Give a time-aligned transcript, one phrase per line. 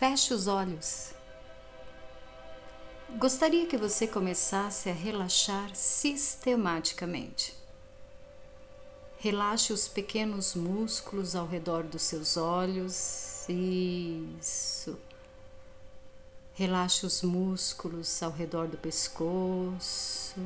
[0.00, 1.10] Feche os olhos.
[3.18, 7.54] Gostaria que você começasse a relaxar sistematicamente.
[9.18, 13.44] Relaxe os pequenos músculos ao redor dos seus olhos.
[13.46, 14.98] Isso.
[16.54, 20.40] Relaxe os músculos ao redor do pescoço.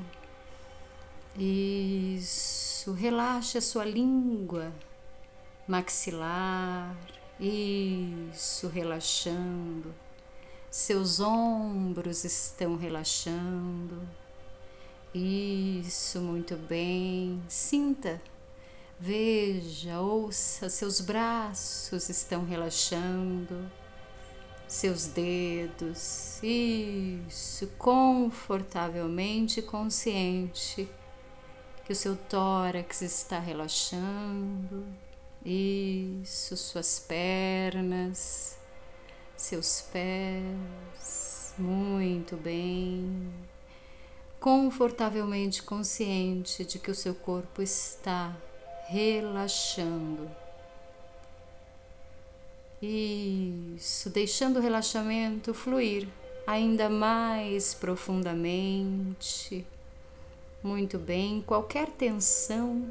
[1.39, 2.93] Isso.
[2.93, 4.73] Relaxe a sua língua
[5.68, 6.97] maxilar.
[7.41, 9.93] Isso, relaxando.
[10.70, 14.09] Seus ombros estão relaxando.
[15.12, 17.43] Isso, muito bem.
[17.48, 18.23] Sinta,
[19.01, 23.69] veja, ouça, seus braços estão relaxando.
[24.69, 30.88] Seus dedos, isso, confortavelmente consciente
[31.85, 34.85] que o seu tórax está relaxando
[35.45, 38.59] isso, suas pernas,
[39.37, 43.30] seus pés, muito bem.
[44.41, 48.35] Confortavelmente consciente de que o seu corpo está
[48.87, 50.30] relaxando.
[52.80, 56.09] Isso, deixando o relaxamento fluir
[56.46, 59.66] ainda mais profundamente.
[60.63, 62.90] Muito bem, qualquer tensão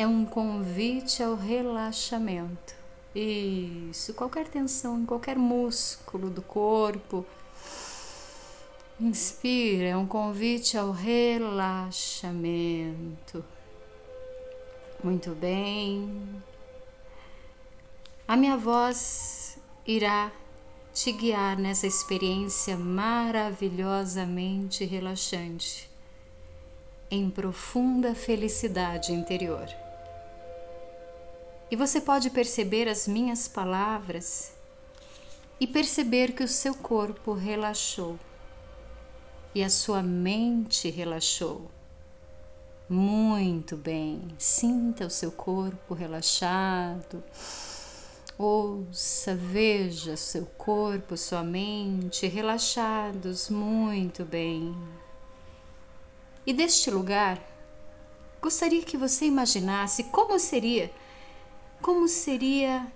[0.00, 2.74] é um convite ao relaxamento.
[3.14, 7.26] Isso, qualquer tensão em qualquer músculo do corpo.
[8.98, 13.44] Inspira, é um convite ao relaxamento.
[15.04, 16.42] Muito bem.
[18.26, 20.32] A minha voz irá
[20.94, 25.90] te guiar nessa experiência maravilhosamente relaxante,
[27.10, 29.68] em profunda felicidade interior.
[31.70, 34.52] E você pode perceber as minhas palavras
[35.60, 38.18] e perceber que o seu corpo relaxou
[39.54, 41.70] e a sua mente relaxou.
[42.88, 47.22] Muito bem, sinta o seu corpo relaxado.
[48.36, 54.74] Ouça, veja seu corpo, sua mente relaxados, muito bem.
[56.44, 57.38] E deste lugar,
[58.40, 60.90] gostaria que você imaginasse como seria
[61.82, 62.86] como seria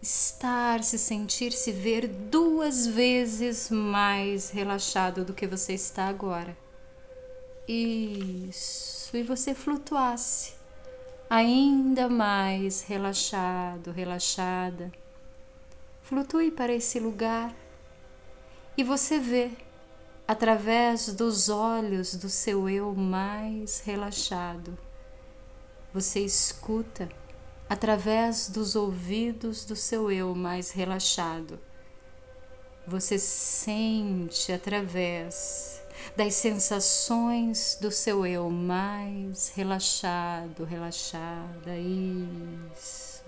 [0.00, 6.56] estar, se sentir, se ver duas vezes mais relaxado do que você está agora?
[7.68, 10.54] Isso, e você flutuasse
[11.30, 14.92] ainda mais relaxado, relaxada.
[16.02, 17.54] Flutue para esse lugar
[18.76, 19.50] e você vê
[20.28, 24.76] através dos olhos do seu eu mais relaxado.
[25.94, 27.08] Você escuta
[27.72, 31.58] através dos ouvidos do seu eu mais relaxado.
[32.86, 35.82] Você sente através
[36.14, 41.74] das sensações do seu eu mais relaxado, relaxada.
[42.76, 43.24] Isso.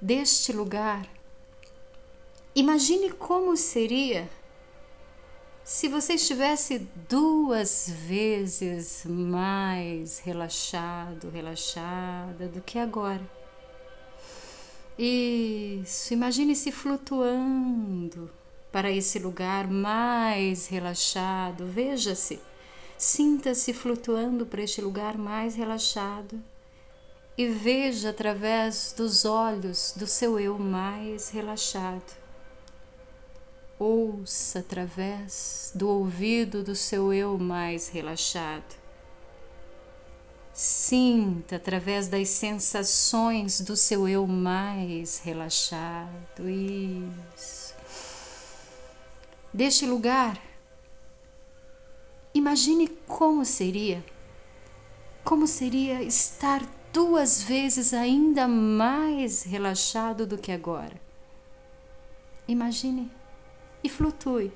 [0.00, 1.08] Deste lugar,
[2.52, 4.28] imagine como seria
[5.72, 13.22] se você estivesse duas vezes mais relaxado, relaxada do que agora.
[14.98, 18.28] Isso, imagine-se flutuando
[18.72, 21.64] para esse lugar mais relaxado.
[21.66, 22.40] Veja-se,
[22.98, 26.42] sinta-se flutuando para este lugar mais relaxado
[27.38, 32.19] e veja através dos olhos do seu eu mais relaxado
[33.80, 38.78] ouça através do ouvido do seu eu mais relaxado.
[40.52, 46.46] Sinta através das sensações do seu eu mais relaxado.
[46.46, 47.74] Isso.
[49.50, 50.38] Deste lugar,
[52.34, 54.04] imagine como seria,
[55.24, 56.62] como seria estar
[56.92, 61.00] duas vezes ainda mais relaxado do que agora.
[62.46, 63.10] Imagine
[63.82, 64.52] e flutue.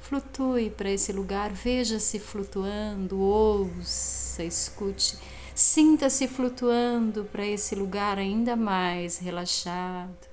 [0.00, 5.18] Flutue para esse lugar, veja-se flutuando, ouça, escute,
[5.54, 10.28] sinta-se flutuando para esse lugar ainda mais relaxado.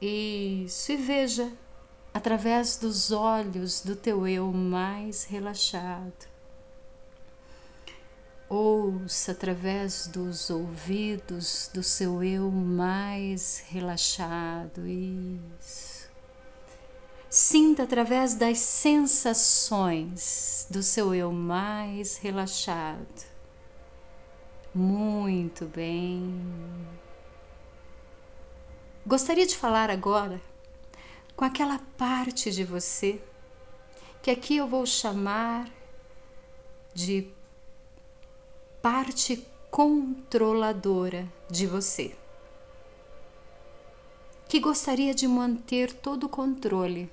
[0.00, 1.52] Isso, e veja
[2.12, 6.32] através dos olhos do teu eu mais relaxado.
[8.48, 14.86] Ouça através dos ouvidos do seu eu mais relaxado.
[14.86, 16.01] Isso.
[17.34, 19.16] Sinta através das sensações
[20.68, 23.24] do seu eu mais relaxado.
[24.74, 26.38] Muito bem.
[29.06, 30.38] Gostaria de falar agora
[31.34, 33.18] com aquela parte de você
[34.20, 35.70] que aqui eu vou chamar
[36.92, 37.30] de
[38.82, 42.14] parte controladora de você,
[44.46, 47.10] que gostaria de manter todo o controle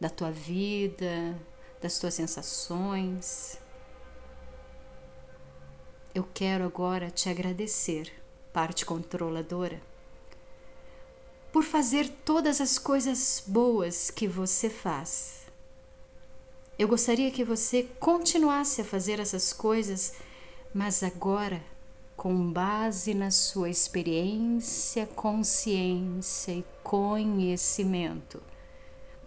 [0.00, 1.38] da tua vida,
[1.80, 3.58] das tuas sensações.
[6.14, 8.12] Eu quero agora te agradecer,
[8.52, 9.80] parte controladora,
[11.52, 15.46] por fazer todas as coisas boas que você faz.
[16.78, 20.14] Eu gostaria que você continuasse a fazer essas coisas,
[20.72, 21.62] mas agora
[22.16, 28.42] com base na sua experiência, consciência e conhecimento.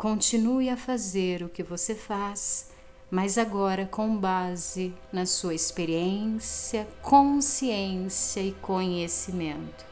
[0.02, 2.72] Continue a fazer o que você faz,
[3.12, 9.86] mas agora com base na sua experiência, consciência e conhecimento.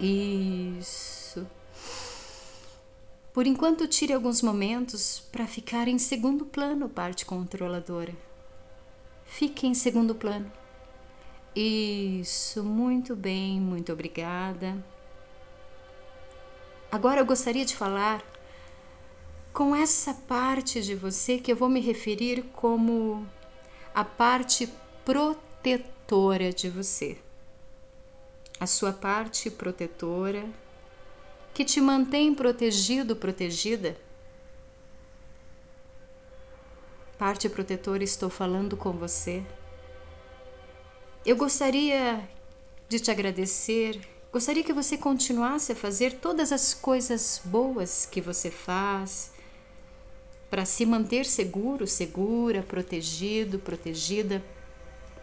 [0.00, 1.46] Isso.
[3.34, 8.14] Por enquanto, tire alguns momentos para ficar em segundo plano, parte controladora.
[9.26, 10.50] Fique em segundo plano.
[11.54, 14.82] Isso, muito bem, muito obrigada.
[16.90, 18.24] Agora eu gostaria de falar
[19.56, 23.26] com essa parte de você que eu vou me referir como
[23.94, 24.70] a parte
[25.02, 27.16] protetora de você.
[28.60, 30.44] A sua parte protetora
[31.54, 33.96] que te mantém protegido, protegida.
[37.16, 39.42] Parte protetora, estou falando com você
[41.24, 42.28] eu gostaria
[42.88, 44.00] de te agradecer,
[44.30, 49.34] gostaria que você continuasse a fazer todas as coisas boas que você faz
[50.56, 54.42] para se manter seguro, segura, protegido, protegida.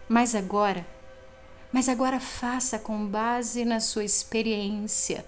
[0.07, 0.85] Mas agora,
[1.71, 5.25] mas agora faça com base na sua experiência,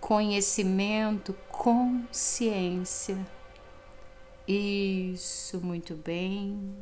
[0.00, 3.24] conhecimento, consciência.
[4.48, 6.74] Isso, muito bem.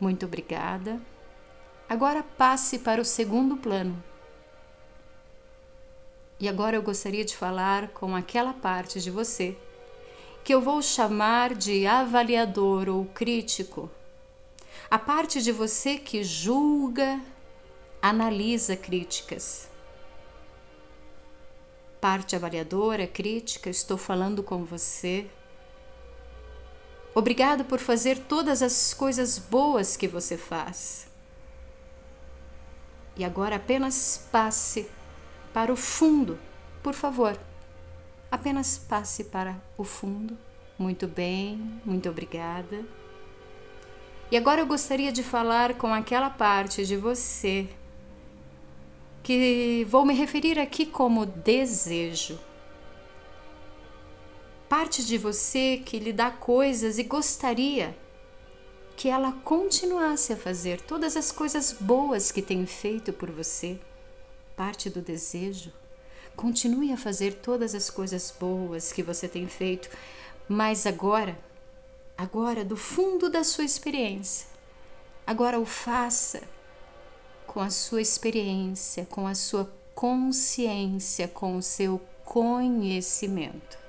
[0.00, 0.98] Muito obrigada.
[1.86, 4.02] Agora passe para o segundo plano.
[6.40, 9.54] E agora eu gostaria de falar com aquela parte de você
[10.46, 13.90] que eu vou chamar de avaliador ou crítico.
[14.88, 17.20] A parte de você que julga,
[18.00, 19.68] analisa críticas.
[22.00, 25.28] Parte avaliadora, crítica, estou falando com você
[27.12, 31.08] Obrigado por fazer todas as coisas boas que você faz.
[33.16, 34.88] E agora apenas passe
[35.52, 36.38] para o fundo,
[36.84, 37.36] por favor.
[38.30, 40.36] Apenas passe para o fundo.
[40.78, 42.84] Muito bem, muito obrigada.
[44.30, 47.68] E agora eu gostaria de falar com aquela parte de você
[49.22, 52.38] que vou me referir aqui como desejo
[54.68, 57.96] parte de você que lhe dá coisas e gostaria
[58.96, 63.78] que ela continuasse a fazer todas as coisas boas que tem feito por você,
[64.56, 65.72] parte do desejo.
[66.36, 69.88] Continue a fazer todas as coisas boas que você tem feito,
[70.48, 71.36] mas agora,
[72.16, 74.46] agora do fundo da sua experiência,
[75.26, 76.42] agora o faça
[77.46, 83.86] com a sua experiência, com a sua consciência, com o seu conhecimento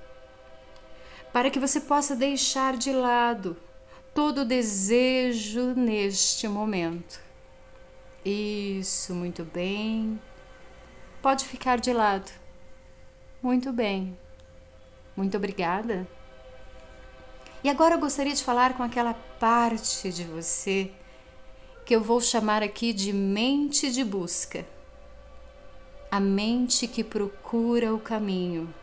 [1.38, 3.56] para que você possa deixar de lado
[4.12, 7.22] todo o desejo neste momento.
[8.26, 10.20] Isso, muito bem.
[11.28, 12.32] Pode ficar de lado.
[13.44, 14.18] Muito bem.
[15.14, 16.08] Muito obrigada.
[17.62, 20.90] E agora eu gostaria de falar com aquela parte de você
[21.86, 24.66] que eu vou chamar aqui de mente de busca.
[26.10, 28.74] A mente que procura o caminho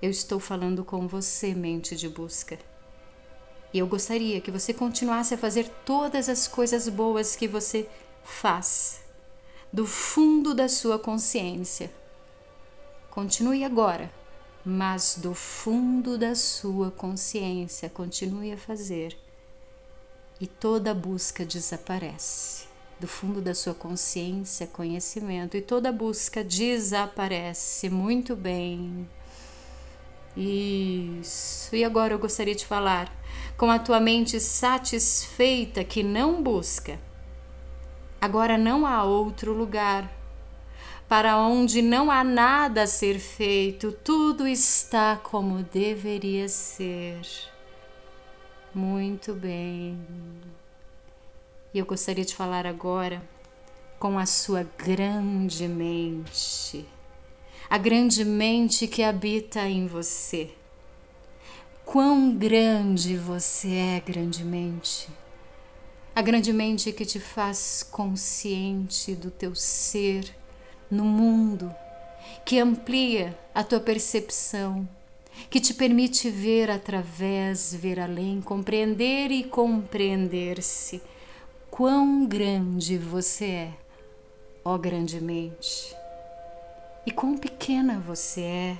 [0.00, 2.60] eu estou falando com você, mente de busca.
[3.74, 7.88] E eu gostaria que você continuasse a fazer todas as coisas boas que você
[8.22, 9.01] faz,
[9.72, 11.90] do fundo da sua consciência.
[13.10, 14.12] Continue agora,
[14.62, 19.16] mas do fundo da sua consciência, continue a fazer.
[20.38, 22.66] E toda busca desaparece.
[23.00, 27.88] Do fundo da sua consciência, conhecimento, e toda busca desaparece.
[27.88, 29.08] Muito bem.
[30.36, 31.74] Isso.
[31.74, 33.10] E agora eu gostaria de falar
[33.56, 36.98] com a tua mente satisfeita que não busca.
[38.22, 40.08] Agora não há outro lugar
[41.08, 47.20] para onde não há nada a ser feito, tudo está como deveria ser.
[48.72, 50.00] Muito bem.
[51.74, 53.20] E eu gostaria de falar agora
[53.98, 56.86] com a sua grande mente,
[57.68, 60.48] a grande mente que habita em você.
[61.84, 65.08] Quão grande você é, grandemente.
[66.14, 70.34] A grande mente que te faz consciente do teu ser
[70.90, 71.74] no mundo,
[72.44, 74.86] que amplia a tua percepção,
[75.48, 81.02] que te permite ver através, ver além, compreender e compreender-se.
[81.70, 83.72] Quão grande você é
[84.64, 85.94] ó grandemente.
[87.04, 88.78] E quão pequena você é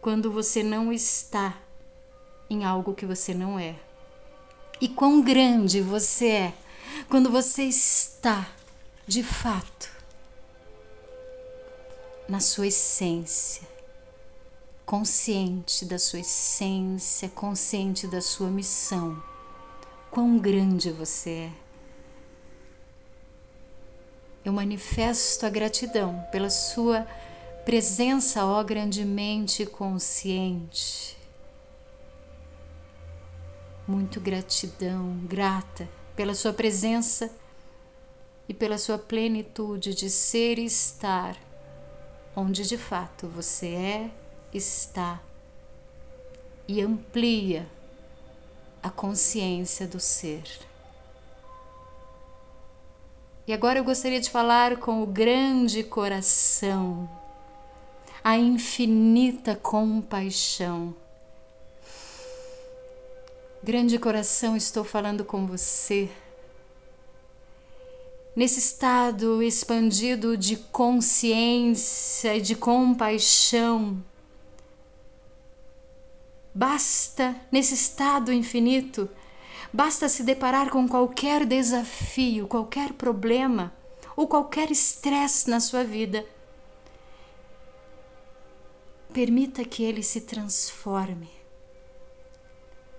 [0.00, 1.56] quando você não está
[2.50, 3.76] em algo que você não é.
[4.80, 6.54] E quão grande você é
[7.08, 8.48] quando você está,
[9.06, 9.90] de fato,
[12.28, 13.62] na sua essência,
[14.84, 19.22] consciente da sua essência, consciente da sua missão.
[20.10, 21.64] Quão grande você é
[24.44, 27.06] eu manifesto a gratidão pela sua
[27.64, 31.16] presença, ó grandemente consciente.
[33.86, 37.30] Muito gratidão, grata pela sua presença
[38.48, 41.36] e pela sua plenitude de ser e estar
[42.36, 44.10] onde de fato você é,
[44.52, 45.22] está
[46.66, 47.68] e amplia
[48.82, 50.44] a consciência do ser.
[53.46, 57.08] E agora eu gostaria de falar com o grande coração,
[58.22, 60.94] a infinita compaixão.
[63.64, 66.10] Grande coração, estou falando com você.
[68.36, 74.04] Nesse estado expandido de consciência e de compaixão,
[76.54, 79.08] basta nesse estado infinito
[79.74, 83.74] Basta se deparar com qualquer desafio, qualquer problema
[84.14, 86.24] ou qualquer estresse na sua vida.
[89.12, 91.33] Permita que ele se transforme.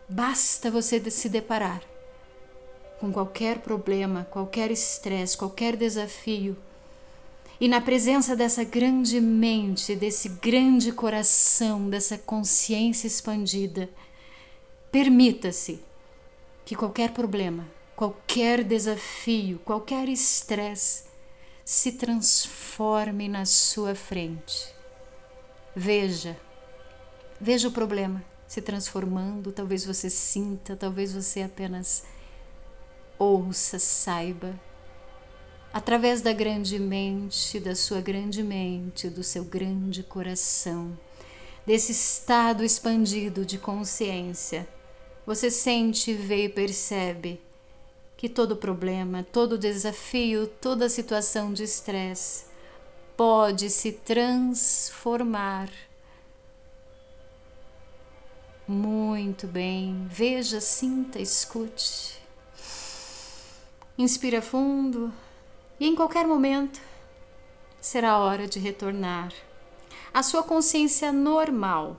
[0.07, 1.81] Basta você se deparar
[2.99, 6.55] com qualquer problema, qualquer estresse, qualquer desafio.
[7.59, 13.89] E na presença dessa grande mente, desse grande coração, dessa consciência expandida,
[14.91, 15.83] permita-se
[16.63, 21.05] que qualquer problema, qualquer desafio, qualquer estresse
[21.63, 24.71] se transforme na sua frente.
[25.75, 26.37] Veja,
[27.41, 29.51] veja o problema se transformando.
[29.51, 32.03] Talvez você sinta, talvez você apenas
[33.17, 34.59] ouça, saiba.
[35.73, 40.97] Através da grande mente, da sua grande mente, do seu grande coração,
[41.65, 44.67] desse estado expandido de consciência
[45.25, 47.41] você sente, vê e percebe
[48.15, 52.45] que todo problema, todo desafio, toda situação de estresse
[53.17, 55.67] pode se transformar.
[58.67, 62.19] Muito bem, veja, sinta, escute.
[63.95, 65.13] Inspira fundo
[65.79, 66.81] e em qualquer momento
[67.79, 69.31] será hora de retornar
[70.11, 71.97] à sua consciência normal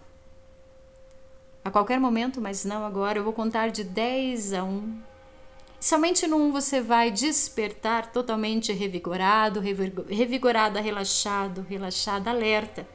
[1.65, 3.19] a qualquer momento, mas não agora.
[3.19, 5.01] Eu vou contar de 10 a 1.
[5.81, 12.87] Somente no 1 você vai despertar totalmente revigorado, revigorada, relaxado, relaxada, alerta,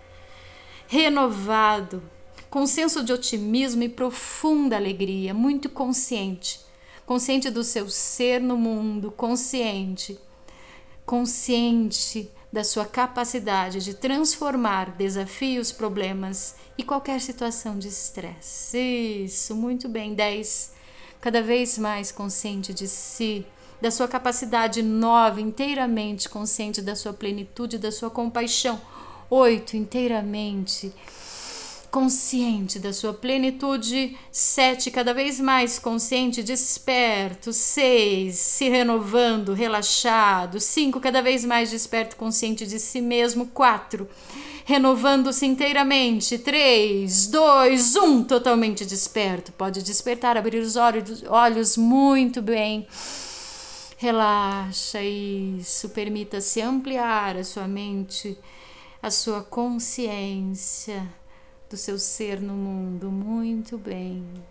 [0.87, 2.03] renovado,
[2.51, 6.59] com senso de otimismo e profunda alegria, muito consciente,
[7.05, 10.19] consciente do seu ser no mundo, consciente,
[11.05, 18.77] consciente da sua capacidade de transformar desafios, problemas e qualquer situação de estresse.
[19.23, 20.13] Isso, muito bem.
[20.13, 20.73] 10.
[21.21, 23.45] Cada vez mais consciente de si,
[23.81, 28.81] da sua capacidade nova, inteiramente consciente da sua plenitude, da sua compaixão.
[29.29, 29.77] 8.
[29.77, 30.93] Inteiramente
[31.91, 34.17] consciente da sua plenitude.
[34.31, 37.51] Sete, cada vez mais consciente, desperto.
[37.51, 40.59] Seis, se renovando, relaxado.
[40.59, 43.47] Cinco, cada vez mais desperto, consciente de si mesmo.
[43.47, 44.09] Quatro,
[44.63, 46.39] renovando-se inteiramente.
[46.39, 49.51] Três, dois, um, totalmente desperto.
[49.51, 52.87] Pode despertar, abrir os olhos, olhos muito bem.
[53.97, 58.35] Relaxa isso, permita-se ampliar a sua mente,
[58.99, 61.20] a sua consciência
[61.71, 63.11] do seu ser no mundo.
[63.11, 64.45] Muito bem.